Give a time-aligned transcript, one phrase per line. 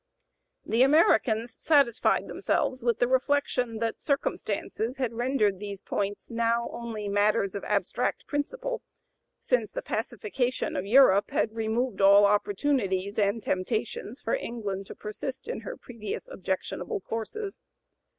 [0.65, 7.07] The Americans satisfied themselves with the reflection that circumstances had rendered these points now only
[7.07, 8.81] matters of abstract principle,
[9.37, 15.47] since the pacification of Europe had removed all opportunities and temptations for England to persist
[15.47, 17.59] in her previous objectionable courses.